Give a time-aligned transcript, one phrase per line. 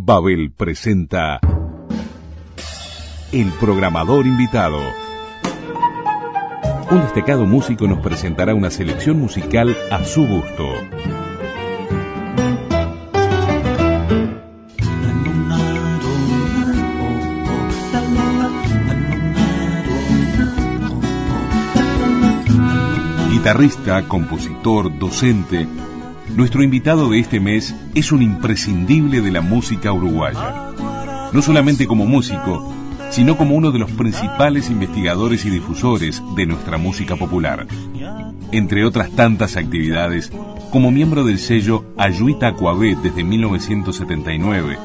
[0.00, 1.40] Babel presenta
[3.32, 4.78] El programador invitado.
[6.88, 10.68] Un destacado músico nos presentará una selección musical a su gusto.
[23.32, 25.66] Guitarrista, compositor, docente,
[26.38, 30.70] nuestro invitado de este mes es un imprescindible de la música uruguaya.
[31.32, 32.72] No solamente como músico,
[33.10, 37.66] sino como uno de los principales investigadores y difusores de nuestra música popular.
[38.52, 40.30] Entre otras tantas actividades,
[40.70, 44.78] como miembro del sello Ayuita Coabé desde 1979,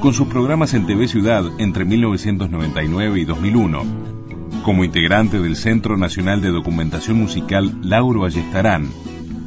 [0.00, 3.82] con sus programas en TV Ciudad entre 1999 y 2001,
[4.64, 8.88] como integrante del Centro Nacional de Documentación Musical Lauro Ayestarán,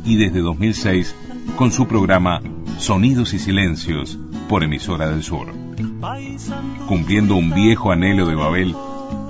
[0.05, 1.13] y desde 2006
[1.55, 2.41] con su programa
[2.77, 4.17] Sonidos y Silencios
[4.47, 5.47] por Emisora del Sur.
[6.87, 8.75] Cumpliendo un viejo anhelo de Babel,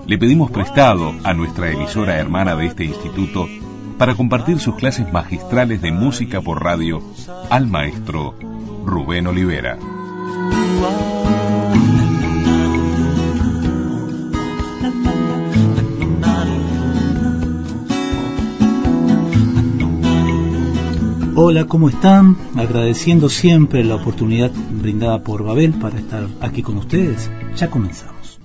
[0.07, 3.47] le pedimos prestado a nuestra emisora hermana de este instituto
[3.97, 7.01] para compartir sus clases magistrales de música por radio
[7.49, 8.35] al maestro
[8.85, 9.77] Rubén Olivera.
[21.41, 22.35] Hola, ¿cómo están?
[22.57, 27.31] Agradeciendo siempre la oportunidad brindada por Babel para estar aquí con ustedes.
[27.55, 28.41] Ya comenzamos.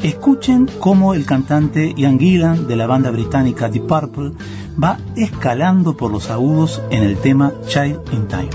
[0.00, 4.34] Escuchen cómo el cantante Ian Gillan de la banda británica The Purple
[4.80, 8.50] va escalando por los agudos en el tema Child in Time.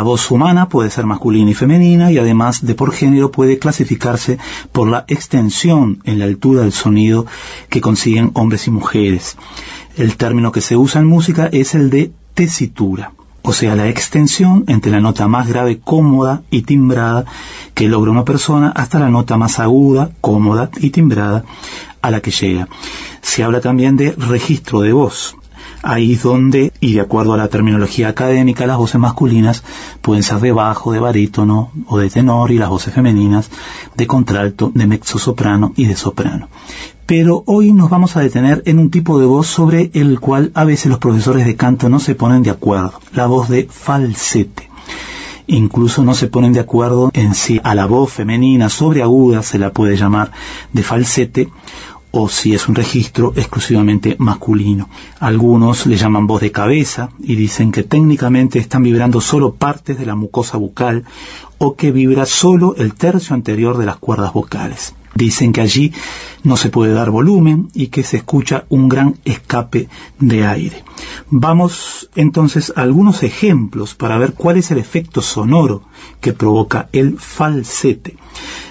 [0.00, 4.38] La voz humana puede ser masculina y femenina y además de por género puede clasificarse
[4.72, 7.26] por la extensión en la altura del sonido
[7.68, 9.36] que consiguen hombres y mujeres.
[9.98, 13.12] El término que se usa en música es el de tesitura,
[13.42, 17.26] o sea, la extensión entre la nota más grave, cómoda y timbrada
[17.74, 21.44] que logra una persona hasta la nota más aguda, cómoda y timbrada
[22.00, 22.68] a la que llega.
[23.20, 25.36] Se habla también de registro de voz,
[25.82, 29.62] ahí es donde, y de acuerdo a la terminología académica, las voces masculinas
[30.00, 33.50] pueden ser de bajo, de barítono o de tenor, y las voces femeninas
[33.96, 36.48] de contralto, de mezzosoprano y de soprano.
[37.06, 40.64] Pero hoy nos vamos a detener en un tipo de voz sobre el cual a
[40.64, 44.70] veces los profesores de canto no se ponen de acuerdo, la voz de falsete
[45.50, 49.72] incluso no se ponen de acuerdo en si a la voz femenina sobreaguda se la
[49.72, 50.30] puede llamar
[50.72, 51.48] de falsete
[52.12, 54.88] o si es un registro exclusivamente masculino.
[55.18, 60.06] Algunos le llaman voz de cabeza y dicen que técnicamente están vibrando solo partes de
[60.06, 61.04] la mucosa bucal
[61.62, 64.94] o que vibra solo el tercio anterior de las cuerdas vocales.
[65.14, 65.92] Dicen que allí
[66.42, 70.82] no se puede dar volumen y que se escucha un gran escape de aire.
[71.28, 75.82] Vamos entonces a algunos ejemplos para ver cuál es el efecto sonoro
[76.22, 78.16] que provoca el falsete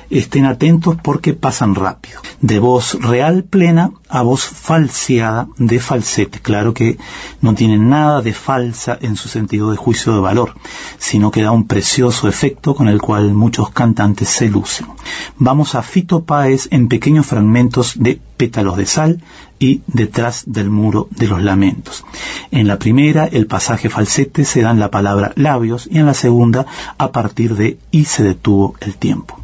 [0.10, 2.22] estén atentos porque pasan rápido.
[2.42, 6.40] De voz real plena a voz falseada de falsete.
[6.40, 6.98] Claro que
[7.42, 10.56] no tiene nada de falsa en su sentido de juicio de valor,
[10.98, 14.88] sino que da un precioso efecto con el cual muchos cantantes se lucen.
[15.38, 19.22] Vamos a Fito Páez en pequeños fragmentos de pétalos de sal
[19.60, 22.04] y detrás del muro de los lamentos.
[22.50, 26.14] En la primera, el pasaje falsete se da en la palabra labios y en la
[26.14, 26.66] segunda,
[26.98, 29.40] a partir de y se detuvo el tiempo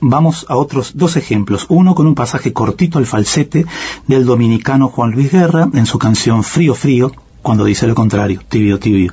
[0.00, 1.66] Vamos a otros dos ejemplos.
[1.68, 3.66] Uno con un pasaje cortito al falsete
[4.06, 7.10] del dominicano Juan Luis Guerra en su canción Frío Frío,
[7.40, 9.12] cuando dice lo contrario, tibio, tibio.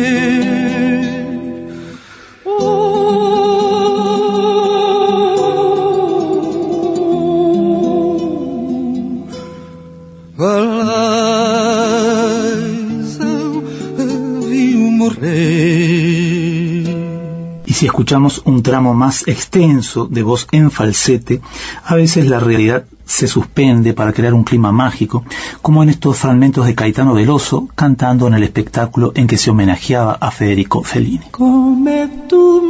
[17.81, 21.41] si escuchamos un tramo más extenso de voz en falsete,
[21.83, 25.25] a veces la realidad se suspende para crear un clima mágico,
[25.63, 30.13] como en estos fragmentos de Caetano Veloso cantando en el espectáculo en que se homenajeaba
[30.13, 31.25] a Federico Fellini.
[31.31, 32.07] Come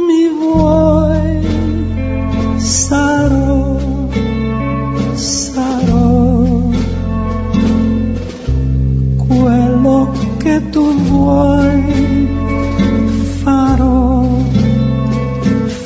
[0.08, 1.42] mi vuoi,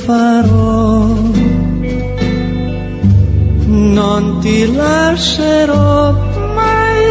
[0.07, 1.05] farò.
[3.99, 6.13] Non ti lascerò
[6.55, 7.05] mai,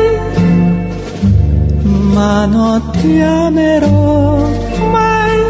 [2.13, 4.47] ma non ti amerò
[4.91, 5.43] mai.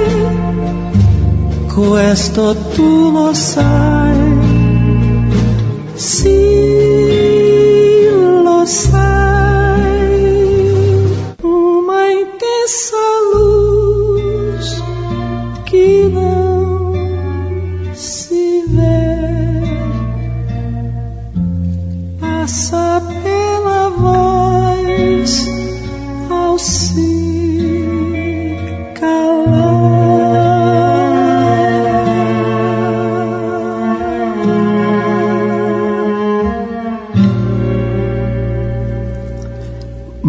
[1.73, 4.23] Questo tu lo sai.
[5.93, 6.39] Sì,
[8.43, 9.24] lo sai.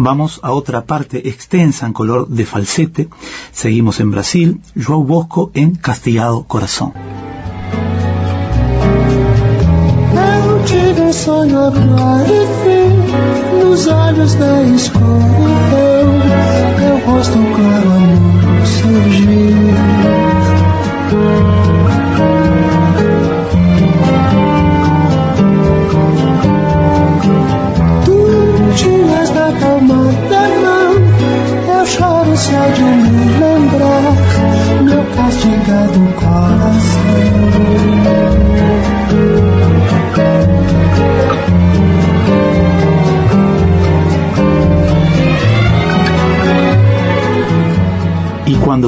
[0.07, 3.09] Vamos a otra parte extensa en color de falsete.
[3.51, 4.61] Seguimos en Brasil.
[4.73, 6.93] João Bosco en Castigado Corazón.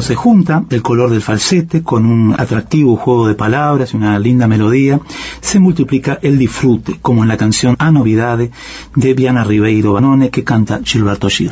[0.02, 4.48] Se junta el color del falsete con un atractivo juego de palabras y una linda
[4.48, 5.00] melodía,
[5.42, 8.52] se multiplica el disfrute, como en la canción A Novidade
[8.96, 11.52] de Viana Ribeiro Banone que canta Gilberto Gil.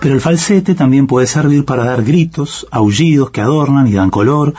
[0.00, 4.54] Pero el falsete también puede servir para dar gritos, aullidos que adornan y dan color.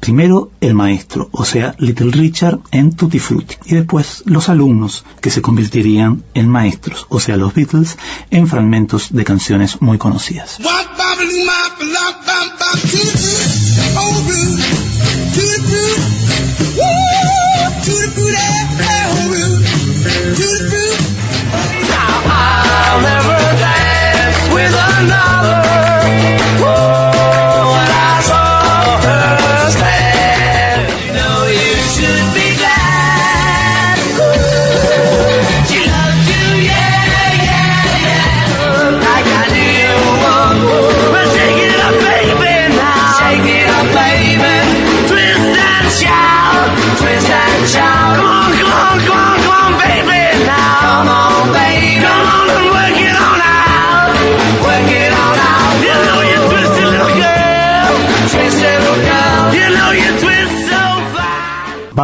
[0.00, 3.56] Primero el maestro, o sea, Little Richard en Tutti Frutti.
[3.66, 7.98] Y después los alumnos, que se convertirían en maestros, o sea, los Beatles,
[8.30, 10.58] en fragmentos de canciones muy conocidas.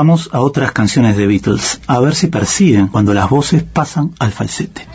[0.03, 4.33] Vamos a otras canciones de Beatles, a ver si persiguen cuando las voces pasan al
[4.33, 4.87] falsete.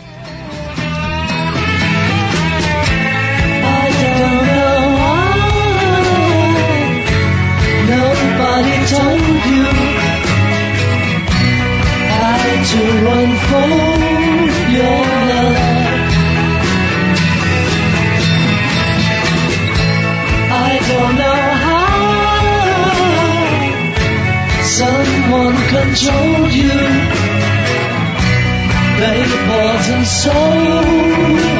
[26.04, 26.68] told you
[28.98, 31.55] that it wasn't so.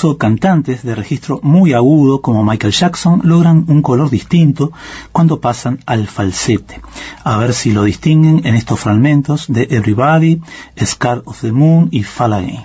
[0.00, 4.72] Incluso cantantes de registro muy agudo como Michael Jackson logran un color distinto
[5.12, 6.80] cuando pasan al falsete.
[7.22, 10.40] A ver si lo distinguen en estos fragmentos de Everybody,
[10.82, 12.64] Scar of the Moon y Fall Again.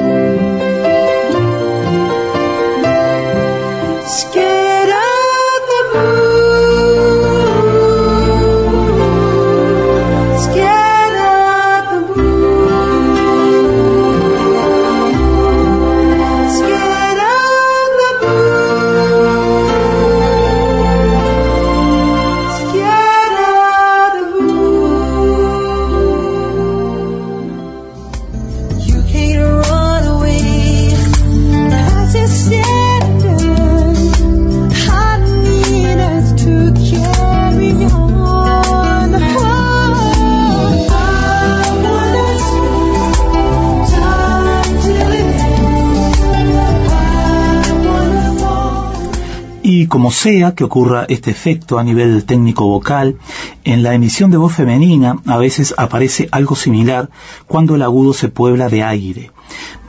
[49.91, 53.17] como sea que ocurra este efecto a nivel técnico vocal,
[53.65, 57.09] en la emisión de voz femenina a veces aparece algo similar
[57.45, 59.31] cuando el agudo se puebla de aire.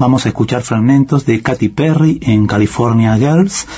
[0.00, 3.68] Vamos a escuchar fragmentos de Katy Perry en California Girls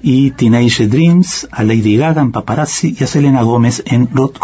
[0.00, 4.38] y Teenage Dreams, a Lady Gaga en Paparazzi y a Selena Gómez en Rod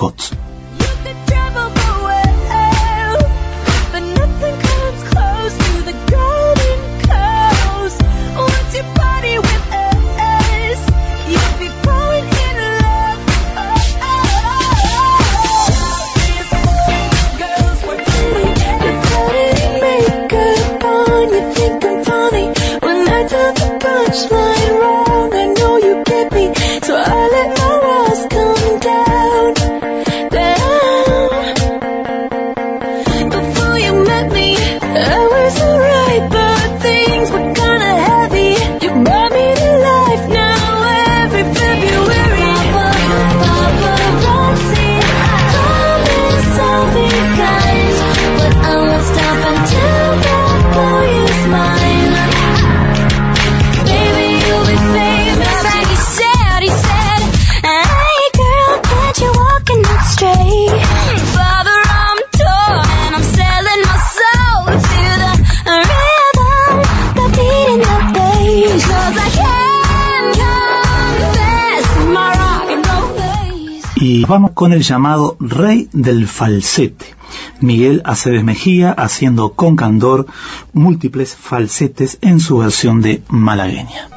[74.10, 77.14] Y vamos con el llamado Rey del Falsete.
[77.60, 80.24] Miguel Aceves Mejía haciendo con candor
[80.72, 84.08] múltiples falsetes en su versión de malagueña.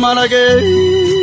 [0.00, 1.14] Malagueña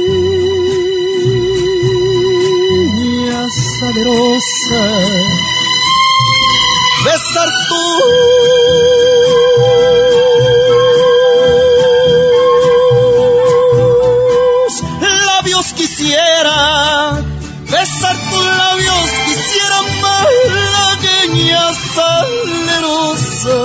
[22.22, 23.60] salerosa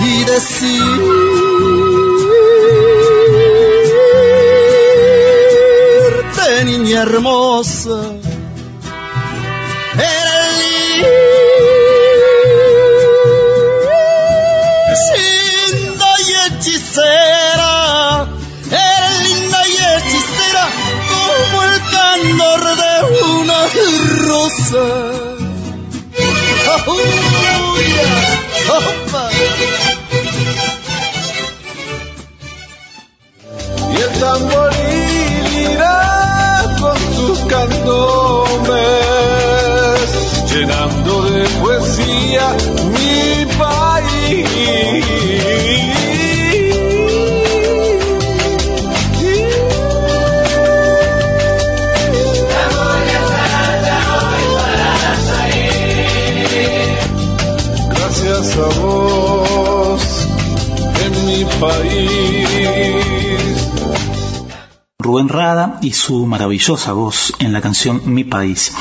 [0.00, 0.64] y decirte,
[6.64, 7.98] niña hermosa,
[9.94, 10.48] eres
[15.16, 17.74] linda y hechicera,
[18.70, 20.64] eres linda y hechicera
[21.08, 22.92] como el candor de
[23.24, 23.35] una
[24.26, 24.86] rosa.
[28.68, 29.30] Opa.
[33.92, 38.76] y el tamboril irá con sus cantones,
[40.52, 42.46] llenando de poesía
[42.92, 44.66] mi país.
[61.60, 63.06] País.
[64.98, 68.72] Rubén Rada y su maravillosa voz en la canción Mi País.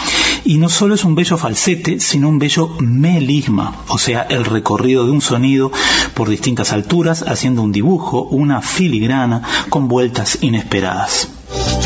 [0.44, 5.06] Y no solo es un bello falsete, sino un bello melisma, o sea, el recorrido
[5.06, 5.72] de un sonido
[6.16, 11.28] por distintas alturas, haciendo un dibujo, una filigrana con vueltas inesperadas.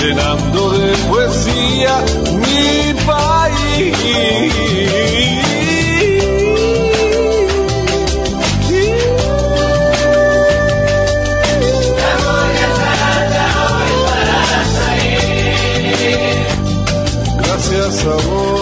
[0.01, 2.03] llenando de poesía
[2.39, 3.99] mi país.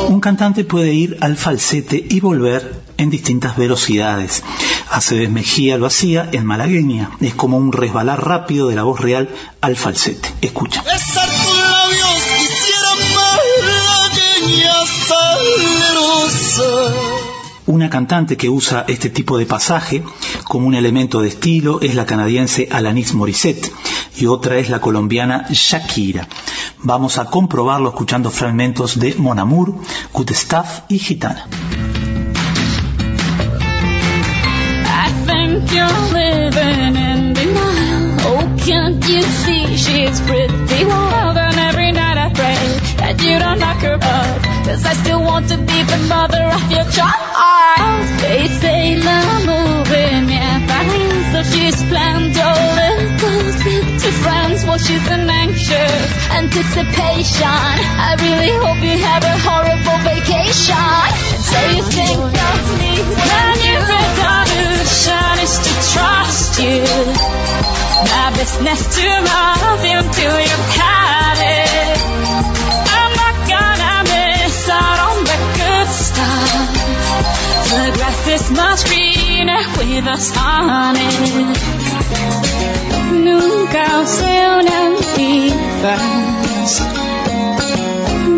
[0.09, 4.43] Un cantante puede ir al falsete y volver en distintas velocidades.
[4.89, 7.11] Aceves Mejía lo hacía en malagueña.
[7.19, 9.29] Es como un resbalar rápido de la voz real
[9.61, 10.33] al falsete.
[10.41, 10.83] Escucha.
[17.67, 20.01] Una cantante que usa este tipo de pasaje
[20.45, 23.71] como un elemento de estilo es la canadiense Alanis Morissette
[24.15, 26.29] y otra es la colombiana Shakira.
[26.83, 29.75] Vamos a comprobarlo escuchando fragmentos de Mon Amour,
[30.13, 31.45] Good Stuff y Gitana.
[43.19, 44.26] You don't her.
[44.67, 48.03] Cause I still want to be the mother of your child.
[48.19, 51.31] They say la moving, yeah, fine.
[51.31, 53.07] So she's planned your
[53.63, 54.65] trip to France.
[54.65, 56.03] Well, she's an anxious
[56.35, 57.47] anticipation.
[57.47, 60.75] I really hope you have a horrible vacation.
[60.75, 62.91] And so you think of me
[63.23, 66.83] when you resolution is to trust you.
[68.11, 69.99] My business to love you
[70.43, 71.66] you've had
[77.77, 80.95] Grass is much greener with sun on.
[83.23, 86.01] Nunca usé un antifaz.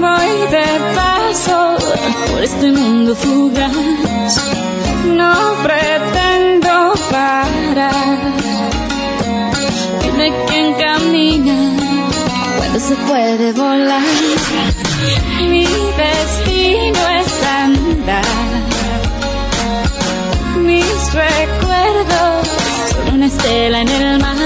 [0.03, 1.59] Voy de paso
[2.27, 4.35] por este mundo fugaz.
[5.05, 6.73] No pretendo
[7.09, 8.17] parar.
[10.03, 11.55] Dime quién camina
[12.57, 14.03] cuando se puede volar.
[15.49, 15.65] Mi
[15.97, 17.18] destino es
[21.09, 22.47] Mis recuerdos
[22.91, 24.37] son una estela en el mar.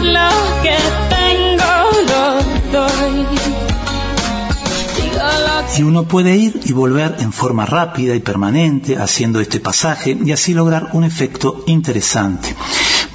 [0.00, 0.76] Lo que
[1.10, 1.64] tengo
[2.06, 3.26] lo doy.
[5.76, 10.30] Y uno puede ir y volver en forma rápida y permanente haciendo este pasaje y
[10.30, 12.54] así lograr un efecto interesante.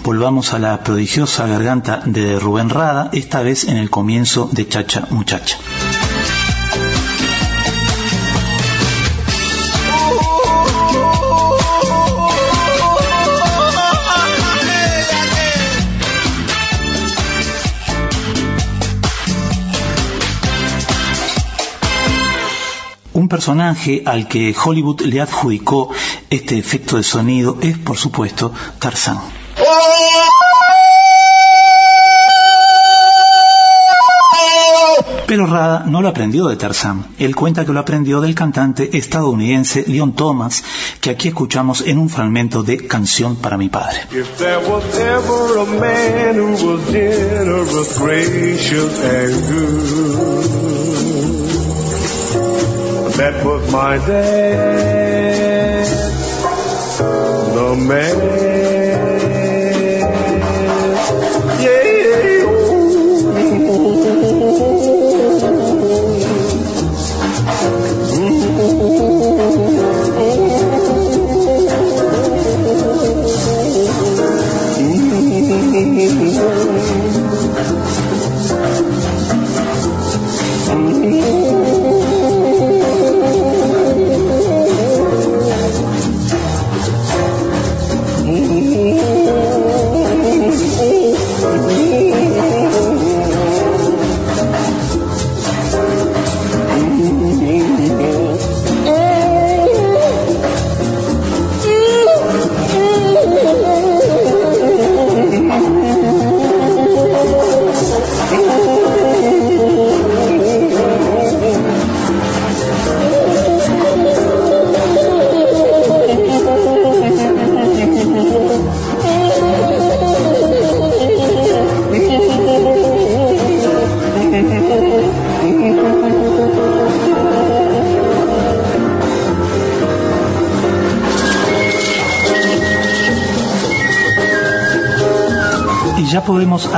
[0.03, 5.07] Volvamos a la prodigiosa garganta de Rubén Rada, esta vez en el comienzo de Chacha
[5.11, 5.57] Muchacha.
[23.27, 25.89] Un personaje al que Hollywood le adjudicó
[26.29, 29.19] este efecto de sonido es, por supuesto, Tarzán.
[35.27, 37.05] Rada no lo aprendió de Tarzán.
[37.19, 40.63] Él cuenta que lo aprendió del cantante estadounidense Leon Thomas,
[41.01, 44.07] que aquí escuchamos en un fragmento de Canción para mi padre.
[53.17, 55.85] That was my dad,
[57.55, 58.76] the man.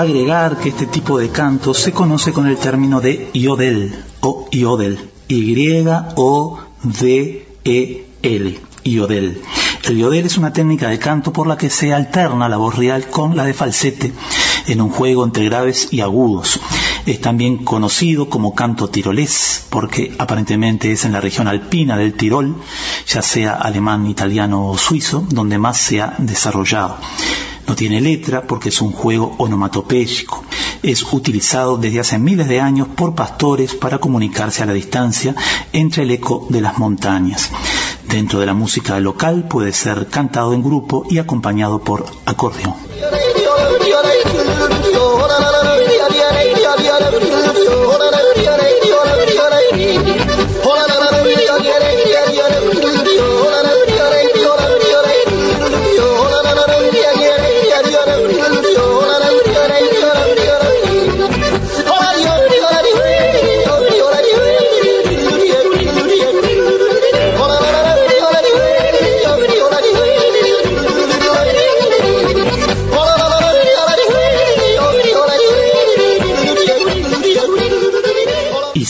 [0.01, 4.99] Agregar que este tipo de canto se conoce con el término de yodel o yodel,
[5.27, 6.59] Y-O-D-E-L,
[8.83, 9.41] yodel.
[9.83, 13.07] El yodel es una técnica de canto por la que se alterna la voz real
[13.07, 14.11] con la de falsete
[14.67, 16.59] en un juego entre graves y agudos.
[17.05, 22.55] Es también conocido como canto tirolés porque aparentemente es en la región alpina del Tirol,
[23.07, 26.97] ya sea alemán, italiano o suizo, donde más se ha desarrollado.
[27.69, 30.43] No tiene letra porque es un juego onomatopéyico.
[30.81, 35.35] Es utilizado desde hace miles de años por pastores para comunicarse a la distancia
[35.71, 37.51] entre el eco de las montañas.
[38.07, 42.73] Dentro de la música local puede ser cantado en grupo y acompañado por acordeón.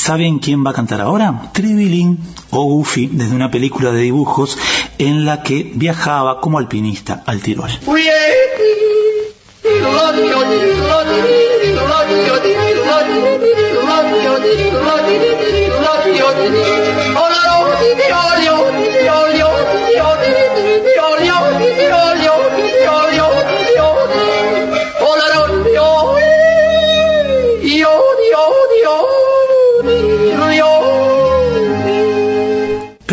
[0.10, 1.52] Saben quién va a cantar ahora?
[1.54, 2.18] Tribilín
[2.50, 4.58] o Goofy desde una película de dibujos
[4.98, 7.70] en la que viajaba como alpinista al Tirol.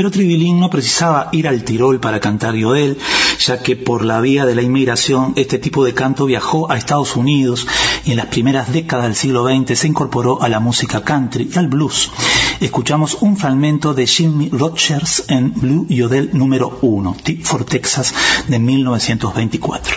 [0.08, 2.96] Pero no precisaba ir al Tirol para cantar Yodel,
[3.40, 7.16] ya que por la vía de la inmigración este tipo de canto viajó a Estados
[7.16, 7.66] Unidos
[8.04, 11.58] y en las primeras décadas del siglo XX se incorporó a la música country y
[11.58, 12.12] al blues.
[12.60, 18.14] Escuchamos un fragmento de Jimmy Rogers en Blue Yodel número 1, Tip for Texas,
[18.46, 19.96] de 1924.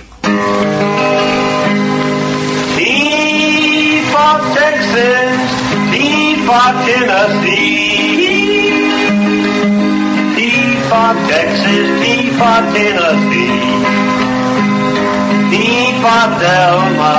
[2.78, 5.50] Deep for Texas,
[6.86, 7.88] Tennessee.
[10.89, 13.62] For Texas, deep for Tennessee.
[15.54, 17.15] Deep for Delma,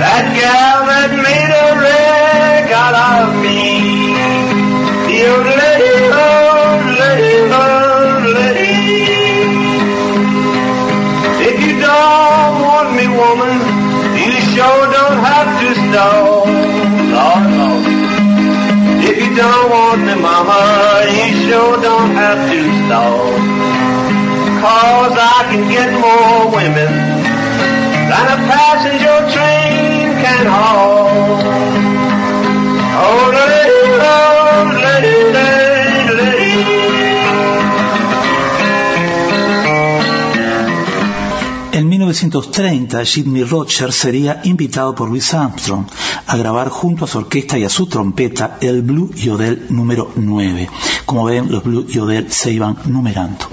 [0.00, 4.12] that gal that made a wreck out of me.
[5.16, 6.28] It go,
[7.00, 7.64] let it go,
[8.36, 8.74] let it
[11.48, 13.54] If you don't want me, woman,
[14.20, 16.44] you sure don't have to stall.
[17.16, 17.84] Lord, Lord.
[19.08, 21.13] If you don't want me, mama,
[21.46, 23.24] sure don't have to stall.
[24.64, 26.92] Cause I can get more women
[28.10, 31.04] than a passenger train can haul.
[33.06, 33.74] Oh, it,
[34.84, 35.64] let it, let it.
[41.74, 45.86] En 1930, Jimmy Rogers sería invitado por Louis Armstrong
[46.28, 50.68] a grabar junto a su orquesta y a su trompeta el Blue Yodel número 9.
[51.06, 53.46] Como ven, los Blue Yodel se iban numerando.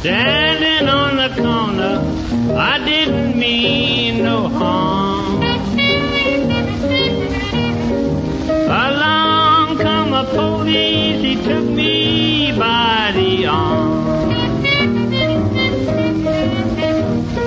[0.00, 2.02] Standing on the corner,
[2.56, 5.42] I didn't mean no harm.
[8.68, 13.98] Along come a police, he took me by the arm.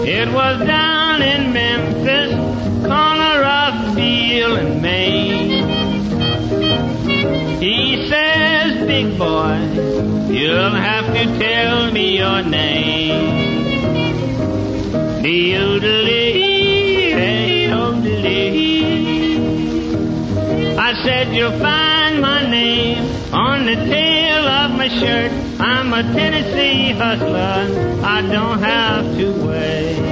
[0.05, 2.33] It was down in Memphis,
[7.61, 9.57] He says, big boy,
[10.33, 13.61] you'll have to tell me your name.
[15.23, 16.33] Doodly,
[17.13, 17.51] hey.
[20.77, 25.31] I said you'll find my name on the tail of my shirt.
[25.59, 28.03] I'm a Tennessee hustler.
[28.03, 30.10] I don't have to wait.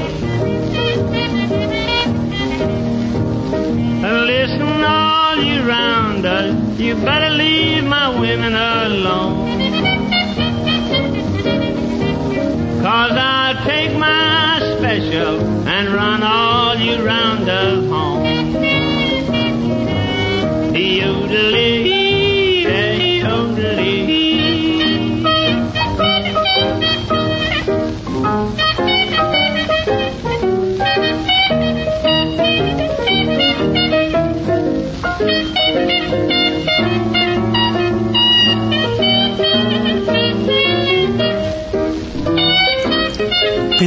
[5.39, 9.47] All you rounders, you better leave my women alone.
[12.81, 18.25] Cause I'll take my special and run all you rounders home.
[20.75, 21.78] Yodelee,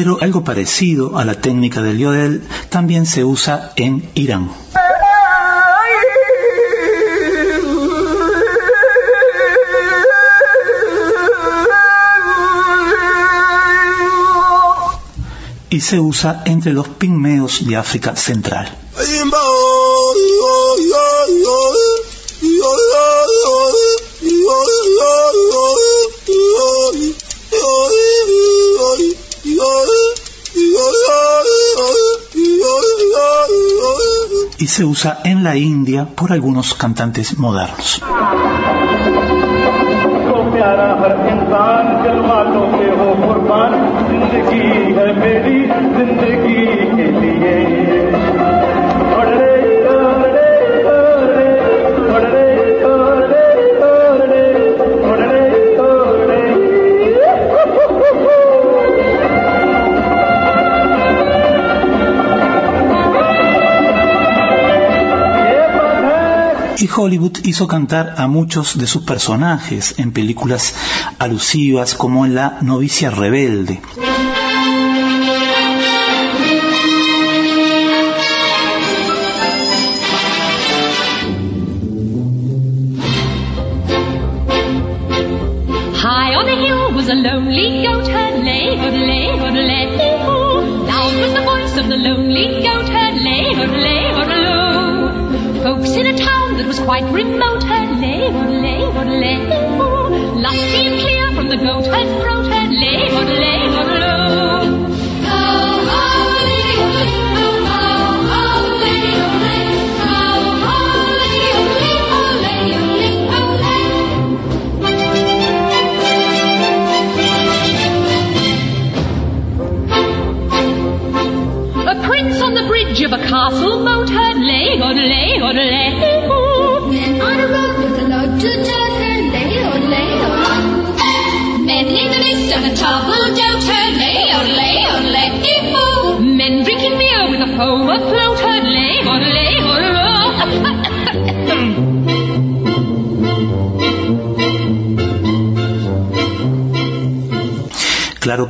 [0.03, 4.51] Pero algo parecido a la técnica del yodel también se usa en Irán.
[15.71, 18.77] y se usa entre los pigmeos de África Central.
[34.73, 38.01] Se usa en la India por algunos cantantes modernos.
[66.95, 70.75] Hollywood hizo cantar a muchos de sus personajes en películas
[71.19, 73.81] alusivas como en La novicia rebelde.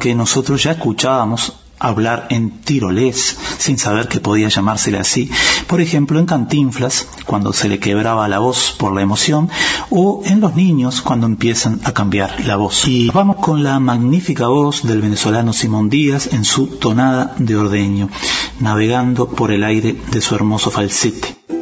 [0.02, 5.30] Que nosotros ya escuchábamos hablar en tirolés sin saber que podía llamársele así.
[5.68, 9.48] Por ejemplo, en Cantinflas, cuando se le quebraba la voz por la emoción,
[9.90, 12.88] o en los niños cuando empiezan a cambiar la voz.
[12.88, 18.08] Y vamos con la magnífica voz del venezolano Simón Díaz en su tonada de ordeño,
[18.58, 21.62] navegando por el aire de su hermoso falsete.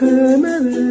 [0.00, 0.89] Sé lo que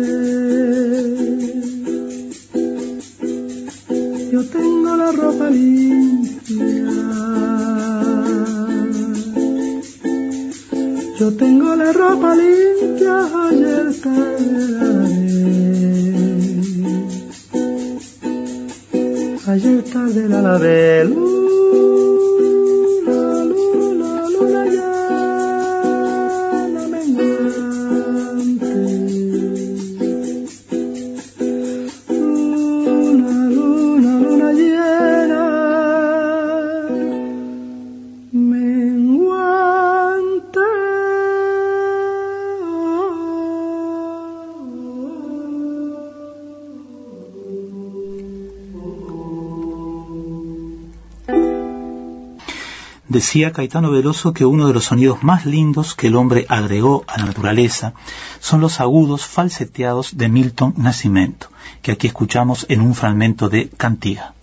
[53.20, 57.18] Decía Caetano Veloso que uno de los sonidos más lindos que el hombre agregó a
[57.18, 57.92] la naturaleza
[58.40, 61.50] son los agudos falseteados de Milton Nascimento,
[61.82, 64.34] que aquí escuchamos en un fragmento de Cantiga.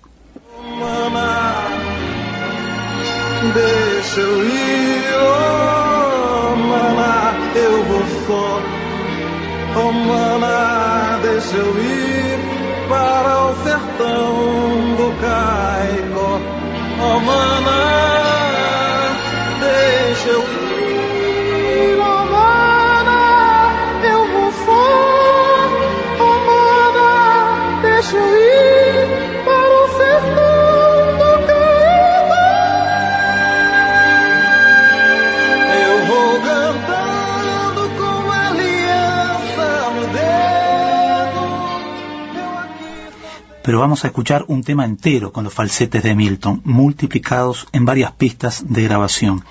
[43.66, 48.12] Pero vamos a escuchar un tema entero con los falsetes de Milton, multiplicados en varias
[48.12, 49.44] pistas de grabación.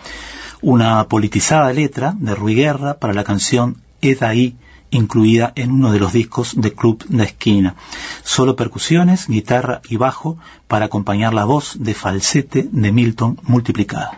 [0.68, 4.56] Una politizada letra de Rui Guerra para la canción Edaí,
[4.90, 7.76] incluida en uno de los discos de Club de Esquina.
[8.24, 14.18] Solo percusiones, guitarra y bajo para acompañar la voz de falsete de Milton multiplicada.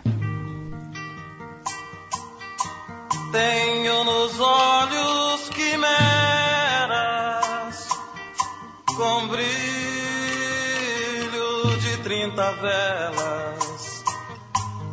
[3.30, 5.98] Tenho nos olhos quimeras
[11.84, 13.67] de trinta velas.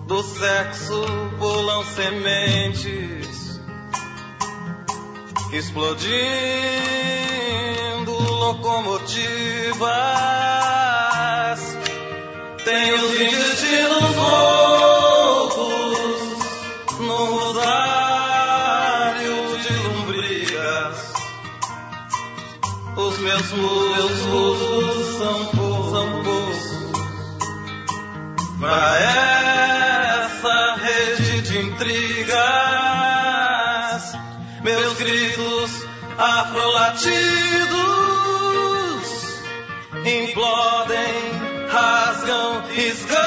[0.07, 1.03] Do sexo
[1.39, 3.59] pulam sementes,
[5.51, 6.11] explodindo
[8.11, 9.89] locomotivas.
[12.63, 15.57] Tem os intestinos loucos
[16.99, 18.37] no rosário
[19.57, 21.13] de lombrigas.
[22.95, 25.95] Os meus muslos são poucos,
[28.59, 29.44] pra de
[32.25, 34.13] intrigas.
[34.63, 35.85] Meus gritos
[36.17, 37.05] afrolatidos
[40.05, 41.13] implodem,
[41.69, 43.24] rasgam, esganam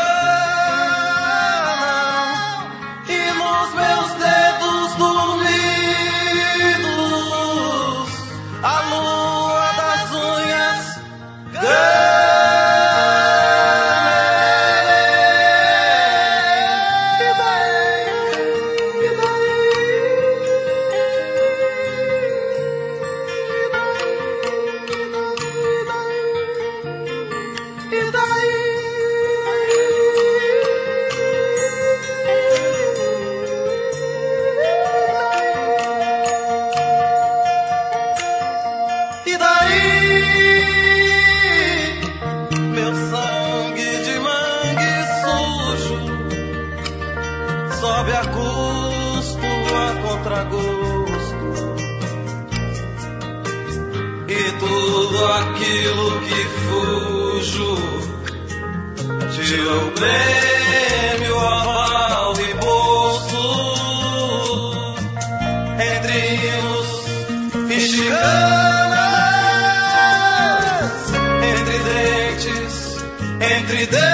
[73.70, 74.07] entre Deus.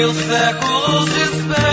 [0.00, 1.67] il secolo si spera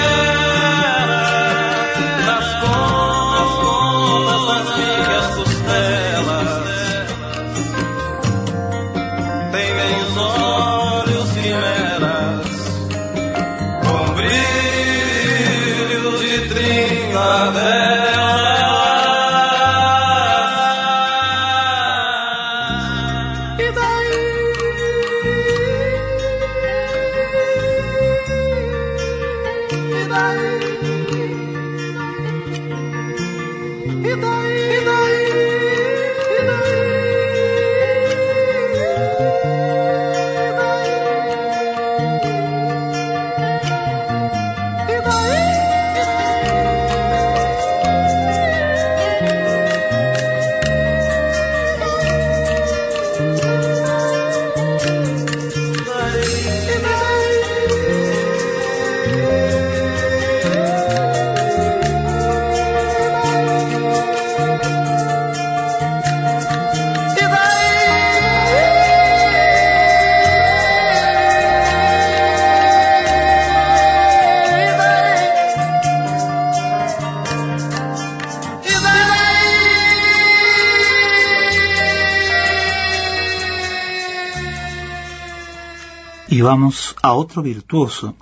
[87.01, 88.16] a otro virtuoso,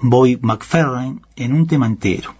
[0.00, 2.34] Boy McFerrin, en un tema entero.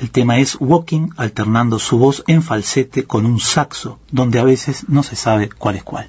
[0.00, 4.88] El tema es Walking, alternando su voz en falsete con un saxo, donde a veces
[4.88, 6.08] no se sabe cuál es cuál.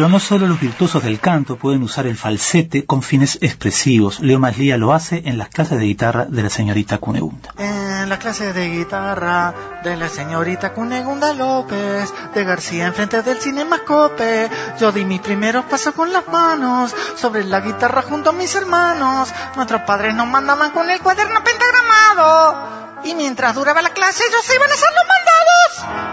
[0.00, 4.20] Pero no solo los virtuosos del canto pueden usar el falsete con fines expresivos.
[4.20, 7.52] Leo Maslía lo hace en las clases de guitarra de la señorita Cunegunda.
[7.58, 9.52] En la clase de guitarra
[9.84, 14.48] de la señorita Cunegunda López, de García enfrente del Cinemascope,
[14.80, 19.30] yo di mis primeros pasos con las manos, sobre la guitarra junto a mis hermanos.
[19.54, 24.70] Nuestros padres nos mandaban con el cuaderno pentagramado, y mientras duraba la clase ellos iban
[24.70, 26.09] a hacer los mandados.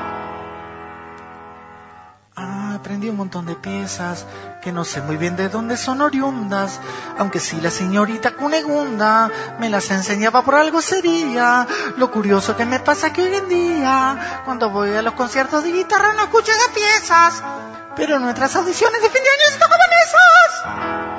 [2.88, 4.26] Aprendí un montón de piezas
[4.62, 6.80] que no sé muy bien de dónde son oriundas,
[7.18, 9.30] aunque sí la señorita Cunegunda
[9.60, 11.68] me las enseñaba por algo sería.
[11.98, 15.74] Lo curioso que me pasa que hoy en día, cuando voy a los conciertos de
[15.74, 17.44] guitarra no escucho esas piezas,
[17.98, 21.17] pero nuestras audiciones de fin de año se tocaban esas.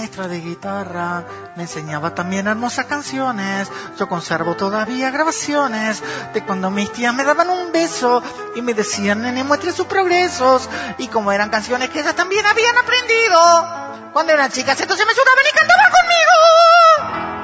[0.00, 1.26] Maestra de guitarra
[1.56, 3.70] me enseñaba también hermosas canciones.
[3.98, 8.22] Yo conservo todavía grabaciones de cuando mis tías me daban un beso
[8.56, 10.70] y me decían, nene, muestre sus progresos.
[10.96, 14.10] Y como eran canciones que ellas también habían aprendido.
[14.14, 17.39] Cuando eran chicas, entonces me ayudaban y cantaban conmigo.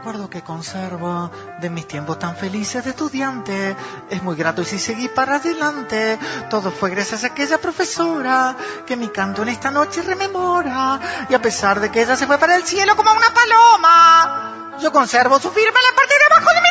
[0.00, 1.30] Recuerdo que conservo
[1.60, 3.76] de mis tiempos tan felices de estudiante
[4.08, 8.96] es muy grato y si seguí para adelante, todo fue gracias a aquella profesora que
[8.96, 11.26] mi canto en esta noche rememora.
[11.28, 14.90] Y a pesar de que ella se fue para el cielo como una paloma, yo
[14.90, 16.69] conservo su firma en la parte de abajo de mi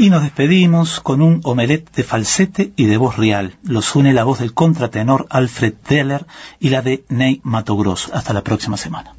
[0.00, 3.56] Y nos despedimos con un omelette de falsete y de voz real.
[3.64, 6.24] Los une la voz del contratenor Alfred Deller
[6.60, 8.12] y la de Ney Mato Grosso.
[8.14, 9.14] Hasta la próxima semana.